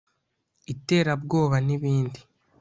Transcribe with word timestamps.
iterabwoba 0.73 1.57
n’ibindi 1.65 2.19